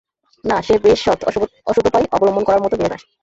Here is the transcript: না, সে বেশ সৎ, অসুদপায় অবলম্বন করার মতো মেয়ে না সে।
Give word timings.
না, 0.43 0.57
সে 0.61 0.75
বেশ 0.83 0.99
সৎ, 1.05 1.19
অসুদপায় 1.67 2.07
অবলম্বন 2.11 2.43
করার 2.45 2.63
মতো 2.63 2.75
মেয়ে 2.77 2.91
না 2.91 2.97
সে। 2.97 3.07